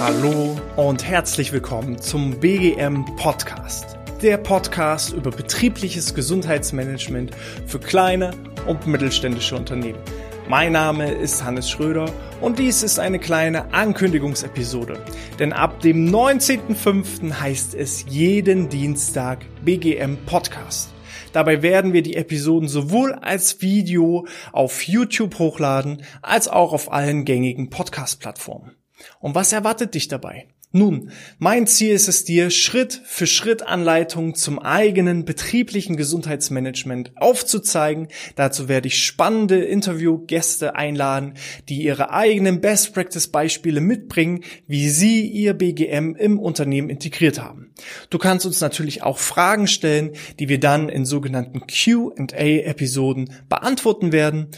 [0.00, 3.96] Hallo und herzlich willkommen zum BGM Podcast.
[4.20, 7.34] Der Podcast über betriebliches Gesundheitsmanagement
[7.66, 8.32] für kleine
[8.66, 10.00] und mittelständische Unternehmen.
[10.46, 12.12] Mein Name ist Hannes Schröder
[12.42, 15.02] und dies ist eine kleine Ankündigungsepisode.
[15.38, 17.32] Denn ab dem 19.05.
[17.32, 20.91] heißt es jeden Dienstag BGM Podcast.
[21.32, 27.24] Dabei werden wir die Episoden sowohl als Video auf YouTube hochladen, als auch auf allen
[27.24, 28.72] gängigen Podcast-Plattformen.
[29.20, 30.46] Und was erwartet dich dabei?
[30.74, 38.08] Nun, mein Ziel ist es dir, Schritt für Schritt Anleitungen zum eigenen betrieblichen Gesundheitsmanagement aufzuzeigen.
[38.36, 41.34] Dazu werde ich spannende Interviewgäste einladen,
[41.68, 47.74] die ihre eigenen Best Practice Beispiele mitbringen, wie sie ihr BGM im Unternehmen integriert haben.
[48.08, 54.10] Du kannst uns natürlich auch Fragen stellen, die wir dann in sogenannten Q&A Episoden beantworten
[54.10, 54.48] werden.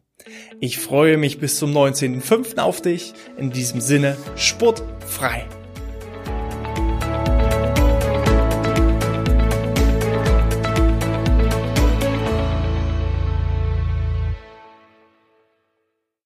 [0.59, 2.58] Ich freue mich bis zum 19.05.
[2.59, 3.13] auf dich.
[3.38, 5.47] In diesem Sinne, sportfrei.